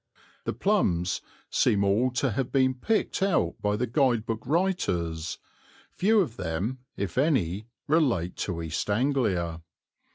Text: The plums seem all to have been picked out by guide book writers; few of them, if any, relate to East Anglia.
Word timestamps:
The 0.45 0.53
plums 0.53 1.21
seem 1.51 1.83
all 1.83 2.09
to 2.13 2.31
have 2.31 2.51
been 2.51 2.73
picked 2.73 3.21
out 3.21 3.53
by 3.61 3.77
guide 3.77 4.25
book 4.25 4.41
writers; 4.47 5.37
few 5.91 6.21
of 6.21 6.37
them, 6.37 6.79
if 6.97 7.19
any, 7.19 7.67
relate 7.85 8.35
to 8.37 8.63
East 8.63 8.89
Anglia. 8.89 9.61